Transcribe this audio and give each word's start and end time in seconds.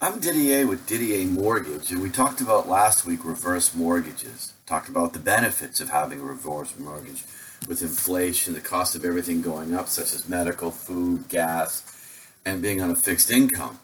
I'm 0.00 0.20
Didier 0.20 0.64
with 0.64 0.88
DDA 0.88 1.28
Mortgage, 1.28 1.90
and 1.90 2.00
we 2.00 2.08
talked 2.08 2.40
about 2.40 2.68
last 2.68 3.04
week 3.04 3.24
reverse 3.24 3.74
mortgages. 3.74 4.52
Talked 4.64 4.88
about 4.88 5.12
the 5.12 5.18
benefits 5.18 5.80
of 5.80 5.88
having 5.88 6.20
a 6.20 6.22
reverse 6.22 6.72
mortgage 6.78 7.24
with 7.66 7.82
inflation, 7.82 8.54
the 8.54 8.60
cost 8.60 8.94
of 8.94 9.04
everything 9.04 9.42
going 9.42 9.74
up, 9.74 9.88
such 9.88 10.14
as 10.14 10.28
medical, 10.28 10.70
food, 10.70 11.28
gas, 11.28 11.82
and 12.46 12.62
being 12.62 12.80
on 12.80 12.92
a 12.92 12.94
fixed 12.94 13.28
income. 13.28 13.80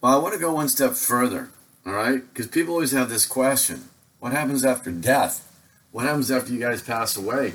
Well, 0.00 0.14
I 0.14 0.22
want 0.22 0.32
to 0.34 0.38
go 0.38 0.52
one 0.52 0.68
step 0.68 0.92
further, 0.92 1.48
all 1.84 1.92
right? 1.92 2.22
Because 2.32 2.46
people 2.46 2.74
always 2.74 2.92
have 2.92 3.08
this 3.08 3.26
question 3.26 3.88
what 4.20 4.30
happens 4.30 4.64
after 4.64 4.92
death? 4.92 5.44
What 5.90 6.04
happens 6.04 6.30
after 6.30 6.52
you 6.52 6.60
guys 6.60 6.82
pass 6.82 7.16
away? 7.16 7.54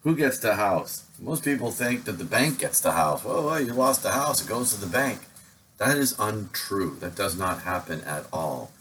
Who 0.00 0.16
gets 0.16 0.38
the 0.38 0.54
house? 0.54 1.04
Most 1.18 1.44
people 1.44 1.72
think 1.72 2.04
that 2.04 2.12
the 2.12 2.24
bank 2.24 2.60
gets 2.60 2.80
the 2.80 2.92
house. 2.92 3.22
Well, 3.22 3.60
you 3.60 3.74
lost 3.74 4.02
the 4.02 4.12
house, 4.12 4.42
it 4.42 4.48
goes 4.48 4.72
to 4.72 4.80
the 4.80 4.90
bank. 4.90 5.18
That 5.78 5.96
is 5.96 6.14
untrue. 6.18 6.96
That 7.00 7.14
does 7.14 7.38
not 7.38 7.62
happen 7.62 8.02
at 8.02 8.26
all. 8.32 8.72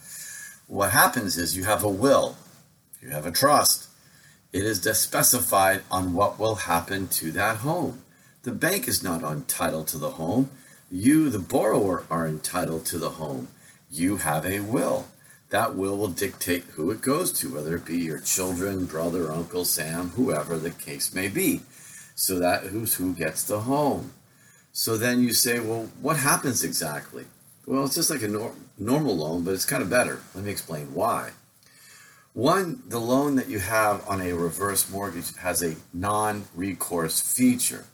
What 0.67 0.91
happens 0.91 1.37
is 1.37 1.55
you 1.55 1.63
have 1.63 1.83
a 1.83 1.89
will, 1.89 2.35
you 3.01 3.09
have 3.09 3.25
a 3.25 3.31
trust. 3.31 3.87
It 4.51 4.63
is 4.63 4.81
specified 4.99 5.83
on 5.91 6.13
what 6.13 6.39
will 6.39 6.55
happen 6.55 7.07
to 7.09 7.31
that 7.33 7.57
home. 7.57 8.01
The 8.43 8.51
bank 8.51 8.87
is 8.87 9.03
not 9.03 9.23
entitled 9.23 9.87
to 9.89 9.97
the 9.97 10.11
home. 10.11 10.49
You, 10.89 11.29
the 11.29 11.39
borrower, 11.39 12.05
are 12.09 12.27
entitled 12.27 12.85
to 12.87 12.97
the 12.97 13.11
home. 13.11 13.49
You 13.91 14.17
have 14.17 14.45
a 14.45 14.61
will. 14.61 15.07
That 15.49 15.75
will 15.75 15.97
will 15.97 16.07
dictate 16.09 16.63
who 16.75 16.91
it 16.91 17.01
goes 17.01 17.31
to, 17.39 17.53
whether 17.53 17.75
it 17.75 17.85
be 17.85 17.97
your 17.97 18.19
children, 18.19 18.85
brother, 18.85 19.31
uncle, 19.31 19.65
Sam, 19.65 20.09
whoever 20.09 20.57
the 20.57 20.71
case 20.71 21.13
may 21.13 21.27
be. 21.27 21.61
So 22.15 22.39
that 22.39 22.63
who's 22.63 22.95
who 22.95 23.13
gets 23.13 23.43
the 23.43 23.61
home. 23.61 24.11
So 24.79 24.95
then 24.95 25.23
you 25.23 25.33
say, 25.33 25.59
well, 25.59 25.89
what 26.01 26.17
happens 26.17 26.63
exactly? 26.63 27.25
Well, 27.65 27.85
it's 27.85 27.95
just 27.95 28.11
like 28.11 28.21
a 28.21 28.27
nor- 28.27 28.53
normal 28.77 29.17
loan, 29.17 29.43
but 29.43 29.55
it's 29.55 29.65
kind 29.65 29.81
of 29.81 29.89
better. 29.89 30.19
Let 30.35 30.43
me 30.43 30.51
explain 30.51 30.93
why. 30.93 31.31
One, 32.33 32.83
the 32.87 32.99
loan 32.99 33.37
that 33.37 33.49
you 33.49 33.57
have 33.57 34.07
on 34.07 34.21
a 34.21 34.33
reverse 34.33 34.87
mortgage 34.87 35.35
has 35.37 35.63
a 35.63 35.77
non 35.95 36.45
recourse 36.53 37.19
feature. 37.19 37.85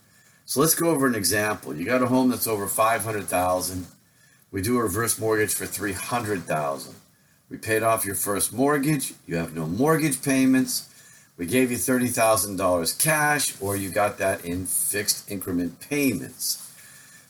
So 0.43 0.59
let's 0.59 0.75
go 0.75 0.89
over 0.89 1.07
an 1.07 1.15
example. 1.15 1.73
You 1.73 1.85
got 1.85 2.01
a 2.01 2.07
home 2.07 2.29
that's 2.29 2.47
over 2.47 2.67
500,000. 2.67 3.87
We 4.51 4.61
do 4.61 4.77
a 4.77 4.83
reverse 4.83 5.17
mortgage 5.17 5.53
for 5.53 5.65
300,000. 5.65 6.95
We 7.49 7.57
paid 7.59 7.83
off 7.83 8.05
your 8.05 8.15
first 8.15 8.51
mortgage. 8.51 9.13
You 9.25 9.37
have 9.37 9.55
no 9.55 9.67
mortgage 9.67 10.21
payments. 10.21 10.89
We 11.37 11.45
gave 11.45 11.71
you 11.71 11.77
$30,000 11.77 13.01
cash, 13.01 13.55
or 13.61 13.77
you 13.77 13.89
got 13.89 14.17
that 14.17 14.43
in 14.43 14.65
fixed 14.65 15.31
increment 15.31 15.79
payments. 15.79 16.59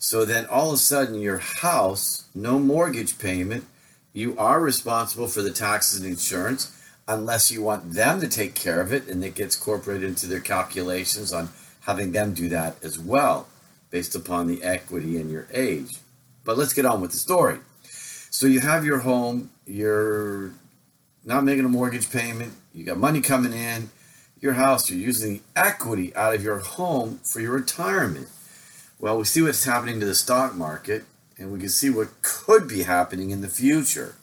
So 0.04 0.26
then 0.26 0.46
all 0.48 0.68
of 0.68 0.74
a 0.74 0.78
sudden, 0.80 1.22
your 1.22 1.38
house, 1.38 2.26
no 2.36 2.60
mortgage 2.60 3.18
payment, 3.18 3.66
you 4.12 4.38
are 4.38 4.60
responsible 4.60 5.28
for 5.28 5.42
the 5.42 5.50
taxes 5.50 6.02
and 6.02 6.10
insurance 6.10 6.78
unless 7.08 7.50
you 7.50 7.64
want 7.64 7.94
them 7.94 8.20
to 8.20 8.28
take 8.28 8.54
care 8.54 8.82
of 8.82 8.92
it 8.92 9.08
and 9.08 9.24
it 9.24 9.34
gets 9.34 9.58
incorporated 9.58 10.10
into 10.10 10.28
their 10.28 10.42
calculations 10.42 11.32
on 11.32 11.52
having 11.80 12.12
them 12.12 12.34
do 12.34 12.50
that 12.50 12.84
as 12.84 13.00
well 13.00 13.48
based 13.92 14.14
upon 14.14 14.48
the 14.48 14.62
equity 14.62 15.16
and 15.22 15.32
your 15.32 15.48
age. 15.54 16.00
But 16.44 16.58
let's 16.58 16.74
get 16.74 16.86
on 16.86 17.00
with 17.00 17.12
the 17.12 17.18
story. 17.18 17.60
So 18.30 18.46
you 18.46 18.60
have 18.60 18.84
your 18.84 19.00
home, 19.00 19.52
you're 19.66 20.52
not 21.24 21.46
making 21.46 21.64
a 21.64 21.70
mortgage 21.70 22.12
payment, 22.12 22.52
you 22.74 22.84
got 22.84 22.98
money 22.98 23.22
coming 23.22 23.54
in, 23.54 23.90
your 24.42 24.54
house, 24.54 24.90
you're 24.90 25.00
using 25.00 25.36
the 25.36 25.42
equity 25.56 26.14
out 26.14 26.36
of 26.36 26.44
your 26.44 26.60
home 26.60 27.22
for 27.24 27.40
your 27.40 27.54
retirement. 27.54 28.28
Well, 29.04 29.18
we 29.18 29.26
see 29.26 29.42
what's 29.42 29.66
happening 29.66 30.00
to 30.00 30.06
the 30.06 30.16
stock 30.16 30.56
market, 30.56 31.04
and 31.38 31.52
we 31.52 31.60
can 31.60 31.68
see 31.68 31.90
what 31.90 32.22
could 32.22 32.70
be 32.70 32.84
happening 32.84 33.32
in 33.32 33.42
the 33.42 33.50
future. 33.50 34.16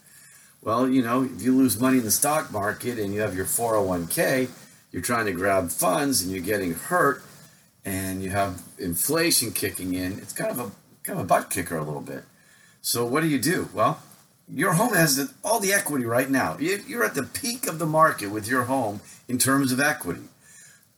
Well, 0.62 0.88
you 0.88 1.02
know, 1.02 1.24
if 1.24 1.42
you 1.42 1.54
lose 1.54 1.78
money 1.78 1.98
in 1.98 2.04
the 2.04 2.10
stock 2.10 2.50
market 2.50 2.98
and 2.98 3.12
you 3.12 3.20
have 3.20 3.36
your 3.36 3.44
401k, 3.44 4.48
you're 4.90 5.02
trying 5.02 5.26
to 5.26 5.32
grab 5.32 5.68
funds 5.68 6.22
and 6.22 6.32
you're 6.32 6.42
getting 6.42 6.72
hurt, 6.72 7.22
and 7.84 8.22
you 8.22 8.30
have 8.30 8.62
inflation 8.78 9.52
kicking 9.52 9.92
in. 9.92 10.12
It's 10.12 10.32
kind 10.32 10.50
of 10.50 10.58
a 10.58 10.70
kind 11.02 11.18
of 11.18 11.26
a 11.26 11.28
butt 11.28 11.50
kicker 11.50 11.76
a 11.76 11.84
little 11.84 12.00
bit. 12.00 12.24
So 12.80 13.04
what 13.04 13.20
do 13.20 13.28
you 13.28 13.38
do? 13.38 13.68
Well, 13.74 14.00
your 14.48 14.72
home 14.72 14.94
has 14.94 15.30
all 15.44 15.60
the 15.60 15.74
equity 15.74 16.06
right 16.06 16.30
now. 16.30 16.56
You're 16.58 17.04
at 17.04 17.14
the 17.14 17.24
peak 17.24 17.66
of 17.66 17.78
the 17.78 17.84
market 17.84 18.28
with 18.28 18.48
your 18.48 18.62
home 18.62 19.02
in 19.28 19.36
terms 19.36 19.72
of 19.72 19.80
equity. 19.80 20.28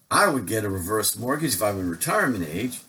I 0.09 0.29
would 0.29 0.47
get 0.47 0.63
a 0.65 0.71
reverse 0.71 1.19
mortgage 1.19 1.55
if 1.55 1.63
I'm 1.63 1.81
in 1.81 1.91
retirement 1.91 2.47
age 2.49 2.83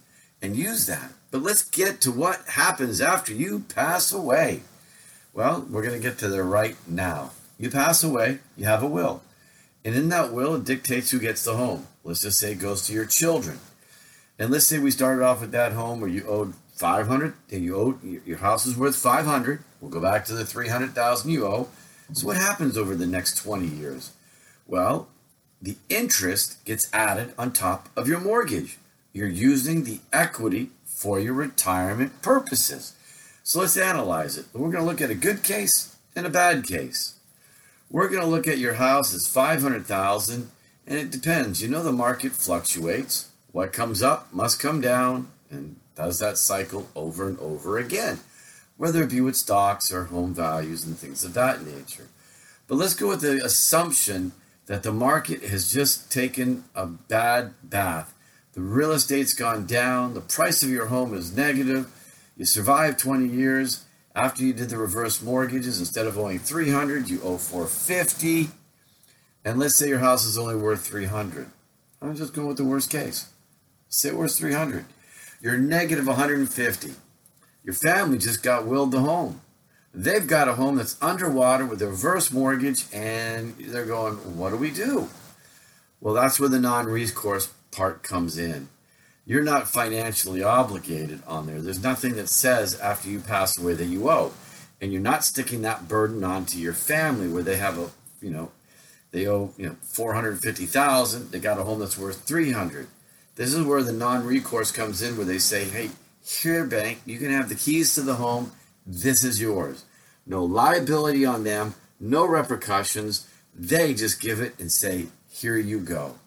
and 0.44 0.56
use 0.56 0.86
that. 0.86 1.14
But 1.31 1.42
let's 1.42 1.64
get 1.64 2.02
to 2.02 2.12
what 2.12 2.42
happens 2.50 3.02
after 3.02 3.34
you 3.34 3.62
pass 3.62 4.12
away. 4.12 4.62
Well, 5.34 5.66
we're 5.68 5.81
going 5.81 6.00
to 6.00 6.08
get 6.08 6.20
to 6.20 6.28
there 6.28 6.44
right 6.44 6.76
now. 6.88 7.31
You 7.58 7.72
pass 7.72 8.04
away, 8.04 8.40
you 8.56 8.66
have 8.66 8.84
a 8.84 8.88
will. 8.88 9.24
And 9.86 9.96
in 9.96 10.09
that 10.09 10.31
will, 10.31 10.56
it 10.56 10.66
dictates 10.66 11.09
who 11.09 11.20
gets 11.20 11.44
the 11.44 11.56
home. 11.56 11.88
Let's 12.04 12.22
just 12.22 12.40
say 12.40 12.52
it 12.52 12.59
goes 12.59 12.86
to 12.86 12.94
your 12.94 13.06
children. 13.06 13.59
And 14.38 14.52
let's 14.52 14.68
say 14.68 14.78
we 14.80 14.92
started 14.92 15.24
off 15.24 15.42
with 15.42 15.52
that 15.52 15.72
home 15.72 16.02
where 16.02 16.09
you 16.09 16.28
owed 16.28 16.54
500 16.75 17.34
and 17.52 17.64
you 17.64 17.75
owed 17.75 18.04
your 18.25 18.38
house 18.38 18.66
is 18.66 18.78
worth 18.78 18.96
500. 18.96 19.64
We'll 19.80 19.92
go 19.92 20.02
back 20.02 20.25
to 20.25 20.34
the 20.34 20.46
300,000 20.46 21.31
you 21.31 21.46
owe. 21.46 21.70
So 22.12 22.28
what 22.28 22.38
happens 22.38 22.78
over 22.78 22.96
the 22.96 23.08
next 23.08 23.38
20 23.38 23.66
years? 23.66 24.12
Well, 24.68 25.08
the 25.62 25.78
interest 25.90 26.64
gets 26.66 26.90
added 26.94 27.34
on 27.38 27.54
top 27.54 27.90
of 27.96 28.08
your 28.08 28.20
mortgage. 28.20 28.78
You're 29.13 29.28
using 29.28 29.84
the 29.84 30.00
equity 30.12 30.72
for 30.85 31.19
your 31.19 31.34
retirement 31.34 32.22
purposes. 32.24 32.94
So 33.44 33.59
let's 33.59 33.78
analyze 33.78 34.38
it. 34.38 34.47
We're 34.53 34.72
going 34.72 34.84
to 34.84 34.90
look 34.90 35.01
at 35.01 35.12
a 35.12 35.16
good 35.16 35.44
case 35.44 35.96
and 36.16 36.25
a 36.25 36.31
bad 36.31 36.66
case. 36.66 37.16
We're 37.91 38.09
going 38.09 38.22
to 38.24 38.28
look 38.28 38.47
at 38.47 38.57
your 38.57 38.75
house 38.75 39.13
as 39.13 39.28
500,000 39.28 40.50
and 40.88 40.97
it 40.97 41.12
depends. 41.12 41.62
You 41.62 41.69
know 41.69 41.84
the 41.84 41.91
market 41.91 42.31
fluctuates. 42.31 43.29
What 43.51 43.72
comes 43.72 44.01
up 44.01 44.34
must 44.34 44.59
come 44.59 44.81
down 44.81 45.28
and 45.51 45.75
does 45.95 46.18
that 46.19 46.40
cycle 46.40 46.90
over 46.95 47.28
and 47.28 47.38
over 47.40 47.78
again, 47.78 48.19
whether 48.78 49.03
it 49.03 49.12
be 49.12 49.22
with 49.22 49.35
stocks 49.35 49.94
or 49.94 50.06
home 50.06 50.34
values 50.34 50.84
and 50.85 50.97
things 50.97 51.24
of 51.24 51.35
that 51.35 51.63
nature. 51.63 52.07
But 52.68 52.75
let's 52.75 52.95
go 52.95 53.09
with 53.09 53.22
the 53.22 53.45
assumption 53.45 54.31
that 54.66 54.81
the 54.81 54.91
market 54.91 55.44
has 55.44 55.72
just 55.72 56.12
taken 56.12 56.63
a 56.74 56.88
bad 56.88 57.53
bath 57.62 58.13
the 58.53 58.62
real 58.62 58.91
estate's 58.91 59.34
gone 59.34 59.66
down. 59.66 60.14
The 60.14 60.22
price 60.22 60.62
of 60.64 60.69
your 60.69 60.86
home 60.88 61.14
is 61.14 61.36
negative. 61.36 61.91
You 62.38 62.46
survived 62.46 63.00
20 63.00 63.28
years. 63.28 63.86
After 64.16 64.44
you 64.44 64.53
did 64.53 64.69
the 64.69 64.78
reverse 64.78 65.24
mortgages, 65.24 65.80
instead 65.80 66.06
of 66.06 66.19
owing 66.19 66.38
300, 66.38 67.09
you 67.09 67.19
owe 67.24 67.38
450. 67.38 68.50
And 69.44 69.59
let's 69.59 69.75
say 69.75 69.90
your 69.90 70.00
house 70.00 70.24
is 70.24 70.38
only 70.38 70.56
worth 70.56 70.86
300. 70.86 71.47
I'm 72.00 72.16
just 72.16 72.34
going 72.34 72.47
with 72.47 72.58
the 72.58 72.63
worst 72.63 72.92
case. 72.92 73.28
Say 73.90 74.09
it 74.09 74.16
worth 74.16 74.36
300. 74.36 74.86
You're 75.42 75.58
negative 75.58 76.06
150. 76.06 76.94
Your 77.63 77.74
family 77.74 78.19
just 78.19 78.44
got 78.44 78.68
willed 78.68 78.92
the 78.92 79.00
home. 79.00 79.42
They've 79.96 80.25
got 80.25 80.47
a 80.47 80.53
home 80.53 80.75
that's 80.75 80.97
underwater 81.02 81.66
with 81.66 81.81
a 81.81 81.88
reverse 81.88 82.31
mortgage, 82.31 82.86
and 82.94 83.56
they're 83.57 83.86
going, 83.86 84.16
What 84.38 84.50
do 84.50 84.57
we 84.57 84.72
do? 84.72 85.10
Well, 86.01 86.13
that's 86.13 86.39
where 86.39 86.50
the 86.50 86.60
non 86.60 86.86
recourse 86.86 87.51
part 87.74 88.04
comes 88.04 88.38
in. 88.38 88.70
You're 89.25 89.44
not 89.44 89.70
financially 89.70 90.44
obligated 90.44 91.24
on 91.25 91.48
there. 91.48 91.62
There's 91.62 91.81
nothing 91.81 92.16
that 92.16 92.30
says 92.30 92.80
after 92.80 93.10
you 93.10 93.20
pass 93.20 93.58
away 93.58 93.74
that 93.74 93.86
you 93.86 94.10
owe. 94.10 94.34
And 94.81 94.92
you're 94.92 95.02
not 95.02 95.24
sticking 95.24 95.62
that 95.62 95.88
burden 95.88 96.24
onto 96.24 96.58
your 96.58 96.74
family 96.74 97.30
where 97.30 97.44
they 97.44 97.56
have 97.56 97.78
a, 97.78 97.90
you 98.22 98.30
know, 98.30 98.52
they 99.12 99.28
owe, 99.28 99.54
you 99.58 99.68
know, 99.68 99.75
450,000, 99.81 101.31
they 101.31 101.40
got 101.40 101.60
a 101.60 101.64
home 101.64 101.80
that's 101.80 101.98
worth 101.98 102.24
300. 102.24 102.88
This 103.36 103.54
is 103.54 103.66
where 103.66 103.81
the 103.81 103.94
non-recourse 103.94 104.72
comes 104.72 105.02
in 105.02 105.16
where 105.16 105.26
they 105.26 105.40
say, 105.40 105.66
"Hey, 105.66 105.92
here 106.24 106.66
bank, 106.66 107.02
you 107.06 107.18
can 107.18 107.31
have 107.31 107.50
the 107.50 107.56
keys 107.56 107.96
to 107.96 108.02
the 108.02 108.16
home. 108.16 108.52
This 108.86 109.24
is 109.24 109.42
yours. 109.42 109.86
No 110.26 110.44
liability 110.44 111.26
on 111.26 111.44
them, 111.44 111.76
no 112.00 112.26
repercussions. 112.26 113.28
They 113.56 113.94
just 113.94 114.19
give 114.19 114.42
it 114.42 114.56
and 114.60 114.72
say, 114.72 115.08
"Here 115.30 115.58
you 115.58 115.80
go." 115.80 116.19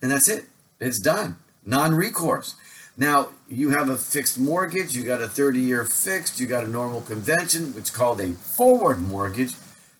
And 0.00 0.10
that's 0.10 0.28
it. 0.28 0.46
It's 0.82 0.98
done. 0.98 1.36
Non 1.64 1.94
recourse. 1.94 2.56
Now, 2.96 3.28
you 3.48 3.70
have 3.70 3.88
a 3.88 3.96
fixed 3.96 4.38
mortgage, 4.38 4.94
you 4.94 5.04
got 5.04 5.22
a 5.22 5.28
30 5.28 5.60
year 5.60 5.84
fixed, 5.84 6.40
you 6.40 6.46
got 6.46 6.64
a 6.64 6.68
normal 6.68 7.00
convention, 7.00 7.72
which 7.74 7.84
is 7.84 7.90
called 7.90 8.20
a 8.20 8.32
forward 8.32 9.00
mortgage. 9.00 9.54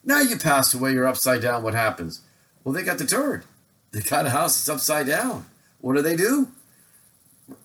Now 0.04 0.20
you 0.20 0.36
pass 0.36 0.74
away, 0.74 0.92
you're 0.92 1.06
upside 1.06 1.40
down. 1.40 1.62
What 1.62 1.74
happens? 1.74 2.20
Well, 2.64 2.74
they 2.74 2.82
got 2.82 2.98
deterred. 2.98 3.44
They 3.92 4.00
got 4.00 4.26
a 4.26 4.30
house 4.30 4.56
that's 4.56 4.68
upside 4.68 5.06
down. 5.06 5.46
What 5.80 5.94
do 5.94 6.02
they 6.02 6.16
do? 6.16 6.48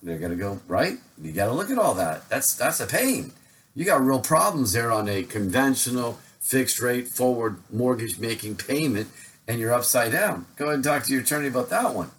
They're 0.04 0.20
gonna 0.20 0.36
go 0.36 0.60
right. 0.68 0.98
You 1.22 1.32
got 1.32 1.48
to 1.48 1.54
look 1.54 1.72
at 1.72 1.78
all 1.78 1.94
that. 1.96 2.30
That's 2.30 2.56
that's 2.56 2.80
a 2.80 2.88
pain. 2.88 3.32
You 3.74 3.86
got 3.86 4.02
real 4.02 4.20
problems 4.20 4.74
there 4.74 4.92
on 4.92 5.08
a 5.08 5.24
conventional 5.24 6.20
fixed 6.40 6.82
rate 6.82 7.08
forward 7.08 7.58
mortgage 7.72 8.20
making 8.20 8.56
payment, 8.56 9.08
and 9.48 9.60
you're 9.60 9.74
upside 9.74 10.12
down. 10.12 10.46
Go 10.56 10.66
ahead 10.66 10.76
and 10.76 10.84
talk 10.84 11.04
to 11.04 11.14
your 11.14 11.22
attorney 11.22 11.48
about 11.48 11.70
that 11.70 11.94
one. 11.94 12.12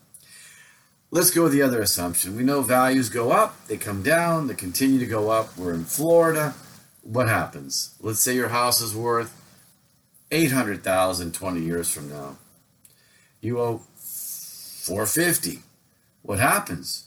Let's 1.10 1.30
go 1.30 1.44
with 1.44 1.52
the 1.52 1.62
other 1.62 1.80
assumption. 1.80 2.36
We 2.36 2.42
know 2.42 2.60
values 2.60 3.08
go 3.08 3.30
up, 3.30 3.66
they 3.66 3.78
come 3.78 4.02
down, 4.02 4.46
they 4.46 4.54
continue 4.54 4.98
to 4.98 5.06
go 5.06 5.30
up. 5.30 5.56
We're 5.56 5.72
in 5.72 5.84
Florida. 5.84 6.54
What 7.02 7.28
happens? 7.28 7.94
Let's 8.00 8.20
say 8.20 8.34
your 8.34 8.50
house 8.50 8.82
is 8.82 8.94
worth 8.94 9.34
800,000 10.30 11.32
20 11.32 11.60
years 11.62 11.90
from 11.90 12.10
now. 12.10 12.36
You 13.40 13.58
owe 13.58 13.78
450. 13.78 15.60
What 16.20 16.40
happens? 16.40 17.04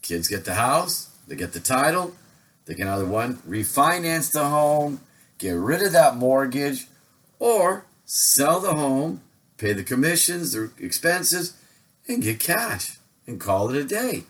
Kids 0.00 0.28
get 0.28 0.44
the 0.44 0.54
house, 0.54 1.10
they 1.26 1.34
get 1.34 1.54
the 1.54 1.60
title, 1.60 2.14
they 2.66 2.74
can 2.74 2.86
either 2.86 3.04
one 3.04 3.38
refinance 3.38 4.30
the 4.30 4.44
home, 4.44 5.00
get 5.38 5.56
rid 5.56 5.82
of 5.82 5.90
that 5.92 6.16
mortgage, 6.16 6.86
or 7.40 7.86
sell 8.04 8.60
the 8.60 8.74
home, 8.74 9.20
pay 9.56 9.72
the 9.72 9.82
commissions, 9.82 10.52
the 10.52 10.70
expenses, 10.78 11.54
and 12.08 12.22
get 12.22 12.40
cash 12.40 12.96
and 13.26 13.38
call 13.38 13.70
it 13.70 13.76
a 13.76 13.84
day. 13.84 14.24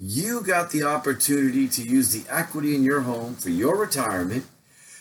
You 0.00 0.40
got 0.40 0.70
the 0.70 0.84
opportunity 0.84 1.68
to 1.68 1.82
use 1.82 2.12
the 2.12 2.28
equity 2.32 2.74
in 2.74 2.82
your 2.82 3.02
home 3.02 3.34
for 3.34 3.50
your 3.50 3.76
retirement. 3.76 4.46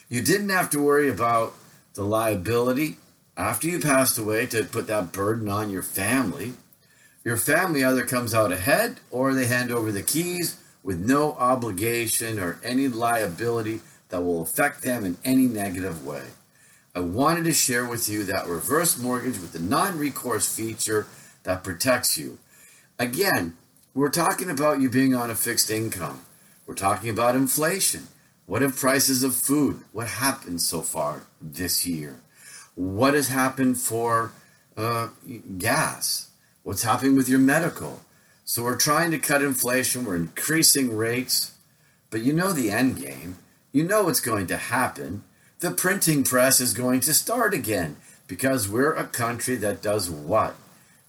You 0.10 0.22
didn't 0.22 0.50
have 0.50 0.70
to 0.72 0.82
worry 0.82 1.10
about 1.10 1.54
the 1.94 2.04
liability 2.04 2.98
after 3.36 3.68
you 3.68 3.80
passed 3.80 4.18
away 4.18 4.46
to 4.48 4.64
put 4.64 4.88
that 4.88 5.12
burden 5.12 5.50
on 5.50 5.70
your 5.70 5.84
family. 5.84 6.54
Your 7.24 7.38
family 7.38 7.84
either 7.84 8.06
comes 8.06 8.34
out 8.34 8.52
ahead 8.52 9.00
or 9.12 9.34
they 9.34 9.46
hand 9.46 9.72
over 9.72 9.92
the 9.92 10.02
keys 10.02 10.60
with 10.84 11.00
no 11.00 11.34
obligation 11.34 12.40
or 12.40 12.60
any 12.64 12.88
liability 12.88 13.82
that 14.10 14.22
will 14.22 14.42
affect 14.42 14.82
them 14.82 15.06
in 15.06 15.18
any 15.24 15.46
negative 15.46 16.06
way. 16.06 16.24
I 16.96 17.02
wanted 17.02 17.44
to 17.44 17.54
share 17.54 17.86
with 17.86 18.10
you 18.10 18.24
that 18.24 18.48
reverse 18.48 18.98
mortgage 18.98 19.40
with 19.40 19.52
the 19.52 19.60
non 19.60 20.00
recourse 20.00 20.54
feature 20.56 21.06
that 21.48 21.64
protects 21.64 22.18
you. 22.18 22.38
Again, 23.00 23.56
we're 23.94 24.10
talking 24.10 24.50
about 24.50 24.82
you 24.82 24.90
being 24.90 25.16
on 25.16 25.32
a 25.32 25.36
fixed 25.36 25.72
income. 25.72 26.24
We're 26.66 26.76
talking 26.76 27.10
about 27.10 27.38
inflation. 27.38 28.10
What 28.46 28.62
have 28.62 28.76
prices 28.76 29.24
of 29.24 29.34
food? 29.34 29.80
What 29.94 30.08
happened 30.08 30.60
so 30.62 30.82
far 30.82 31.22
this 31.42 31.88
year? 31.88 32.20
What 32.76 33.14
has 33.14 33.30
happened 33.30 33.78
for 33.78 34.34
uh, 34.76 35.08
gas? 35.58 36.32
What's 36.64 36.84
happening 36.84 37.16
with 37.16 37.30
your 37.30 37.40
medical? 37.40 38.02
So 38.44 38.64
we're 38.64 38.76
trying 38.76 39.12
to 39.12 39.18
cut 39.18 39.42
inflation. 39.42 40.04
We're 40.04 40.18
increasing 40.18 40.98
rates, 40.98 41.54
but 42.10 42.24
you 42.24 42.34
know 42.34 42.52
the 42.52 42.72
end 42.72 43.02
game. 43.02 43.38
You 43.72 43.86
know 43.86 44.04
what's 44.04 44.20
going 44.20 44.48
to 44.48 44.58
happen. 44.58 45.24
The 45.60 45.72
printing 45.72 46.26
press 46.26 46.60
is 46.60 46.74
going 46.74 47.00
to 47.02 47.14
start 47.14 47.54
again 47.54 47.96
because 48.28 48.68
we're 48.68 48.94
a 48.94 49.06
country 49.06 49.56
that 49.56 49.82
does 49.82 50.10
what? 50.10 50.58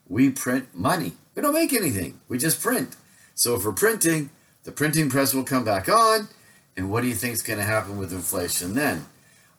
We 0.08 0.30
print 0.30 0.74
money. 0.74 1.12
We 1.34 1.42
don't 1.42 1.54
make 1.54 1.72
anything, 1.72 2.20
we 2.28 2.38
just 2.38 2.60
print. 2.60 2.96
So 3.34 3.54
if 3.54 3.64
we're 3.64 3.72
printing, 3.72 4.30
the 4.64 4.72
printing 4.72 5.08
press 5.08 5.32
will 5.32 5.44
come 5.44 5.64
back 5.64 5.88
on. 5.88 6.28
And 6.76 6.90
what 6.90 7.02
do 7.02 7.08
you 7.08 7.14
think 7.14 7.34
is 7.34 7.42
going 7.42 7.58
to 7.58 7.64
happen 7.64 7.98
with 7.98 8.12
inflation 8.12 8.74
then? 8.74 9.06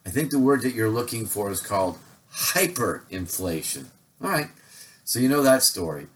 I 0.06 0.10
think 0.10 0.32
the 0.32 0.40
word 0.40 0.62
that 0.62 0.74
you're 0.74 0.90
looking 0.90 1.26
for 1.26 1.52
is 1.52 1.62
called 1.62 1.98
hyperinflation. 2.34 3.86
All 4.22 4.30
right. 4.30 4.48
So 5.04 5.20
you 5.20 5.28
know 5.28 5.42
that 5.42 5.64
story. 5.64 6.08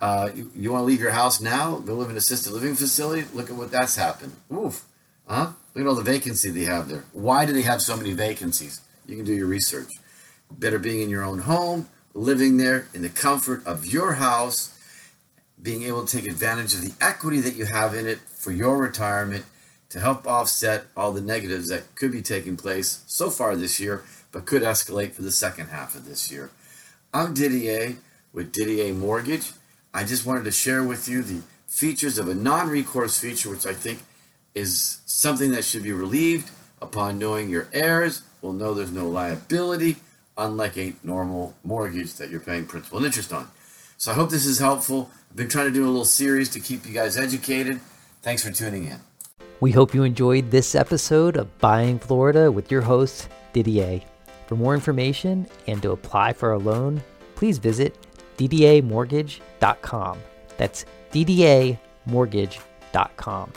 Uh, 0.00 0.30
you, 0.34 0.50
you 0.54 0.72
want 0.72 0.82
to 0.82 0.86
leave 0.86 1.00
your 1.00 1.10
house 1.10 1.40
now, 1.40 1.76
go 1.78 1.94
live 1.94 2.06
in 2.06 2.12
an 2.12 2.16
assisted 2.16 2.52
living 2.52 2.74
facility? 2.74 3.26
Look 3.34 3.50
at 3.50 3.56
what 3.56 3.70
that's 3.70 3.96
happened. 3.96 4.32
Oof. 4.52 4.84
Huh? 5.26 5.52
Look 5.74 5.84
at 5.84 5.88
all 5.88 5.94
the 5.94 6.02
vacancy 6.02 6.50
they 6.50 6.64
have 6.64 6.88
there. 6.88 7.04
Why 7.12 7.46
do 7.46 7.52
they 7.52 7.62
have 7.62 7.82
so 7.82 7.96
many 7.96 8.12
vacancies? 8.12 8.80
You 9.06 9.16
can 9.16 9.24
do 9.24 9.34
your 9.34 9.46
research. 9.46 9.92
Better 10.50 10.78
being 10.78 11.02
in 11.02 11.10
your 11.10 11.22
own 11.22 11.40
home, 11.40 11.88
living 12.14 12.56
there 12.56 12.88
in 12.94 13.02
the 13.02 13.08
comfort 13.08 13.64
of 13.66 13.86
your 13.86 14.14
house, 14.14 14.76
being 15.62 15.82
able 15.82 16.04
to 16.04 16.16
take 16.16 16.30
advantage 16.30 16.74
of 16.74 16.82
the 16.82 16.92
equity 17.04 17.40
that 17.40 17.54
you 17.54 17.66
have 17.66 17.94
in 17.94 18.06
it 18.06 18.18
for 18.18 18.50
your 18.50 18.78
retirement 18.78 19.44
to 19.90 20.00
help 20.00 20.26
offset 20.26 20.84
all 20.96 21.12
the 21.12 21.20
negatives 21.20 21.68
that 21.68 21.94
could 21.94 22.12
be 22.12 22.22
taking 22.22 22.56
place 22.56 23.02
so 23.06 23.28
far 23.28 23.56
this 23.56 23.80
year, 23.80 24.04
but 24.32 24.46
could 24.46 24.62
escalate 24.62 25.12
for 25.12 25.22
the 25.22 25.32
second 25.32 25.66
half 25.66 25.94
of 25.94 26.06
this 26.06 26.30
year. 26.30 26.50
I'm 27.12 27.34
Didier 27.34 27.96
with 28.32 28.52
DDA 28.52 28.96
Mortgage. 28.96 29.52
I 29.92 30.04
just 30.04 30.24
wanted 30.24 30.44
to 30.44 30.52
share 30.52 30.84
with 30.84 31.08
you 31.08 31.22
the 31.22 31.42
features 31.66 32.18
of 32.18 32.28
a 32.28 32.34
non 32.34 32.68
recourse 32.68 33.18
feature, 33.18 33.50
which 33.50 33.66
I 33.66 33.74
think 33.74 34.00
is 34.54 35.00
something 35.06 35.50
that 35.50 35.64
should 35.64 35.82
be 35.82 35.92
relieved 35.92 36.50
upon 36.80 37.18
knowing 37.18 37.50
your 37.50 37.68
heirs 37.72 38.22
will 38.40 38.52
know 38.52 38.72
there's 38.72 38.92
no 38.92 39.08
liability 39.08 39.96
unlike 40.40 40.76
a 40.76 40.94
normal 41.04 41.54
mortgage 41.62 42.14
that 42.14 42.30
you're 42.30 42.40
paying 42.40 42.66
principal 42.66 42.98
and 42.98 43.06
interest 43.06 43.32
on. 43.32 43.48
So 43.96 44.10
I 44.10 44.14
hope 44.14 44.30
this 44.30 44.46
is 44.46 44.58
helpful. 44.58 45.10
I've 45.30 45.36
been 45.36 45.48
trying 45.48 45.66
to 45.66 45.72
do 45.72 45.84
a 45.84 45.90
little 45.90 46.04
series 46.04 46.48
to 46.50 46.60
keep 46.60 46.84
you 46.86 46.94
guys 46.94 47.16
educated. 47.16 47.80
Thanks 48.22 48.42
for 48.42 48.50
tuning 48.50 48.86
in. 48.86 48.98
We 49.60 49.70
hope 49.72 49.94
you 49.94 50.04
enjoyed 50.04 50.50
this 50.50 50.74
episode 50.74 51.36
of 51.36 51.58
Buying 51.58 51.98
Florida 51.98 52.50
with 52.50 52.70
your 52.70 52.80
host, 52.80 53.28
Didier. 53.52 54.00
For 54.46 54.56
more 54.56 54.72
information 54.74 55.46
and 55.66 55.82
to 55.82 55.90
apply 55.92 56.32
for 56.32 56.52
a 56.52 56.58
loan, 56.58 57.02
please 57.34 57.58
visit 57.58 57.94
ddamortgage.com. 58.38 60.18
That's 60.56 60.86
ddamortgage.com. 61.12 63.52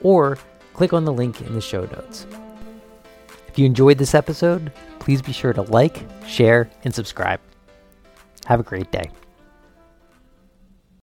Or 0.00 0.38
click 0.72 0.94
on 0.94 1.04
the 1.04 1.12
link 1.12 1.42
in 1.42 1.54
the 1.54 1.60
show 1.60 1.82
notes. 1.82 2.26
If 3.54 3.60
you 3.60 3.66
enjoyed 3.66 3.98
this 3.98 4.16
episode, 4.16 4.72
please 4.98 5.22
be 5.22 5.30
sure 5.30 5.52
to 5.52 5.62
like, 5.62 6.04
share, 6.26 6.68
and 6.82 6.92
subscribe. 6.92 7.38
Have 8.46 8.58
a 8.58 8.64
great 8.64 8.90
day. 8.90 9.12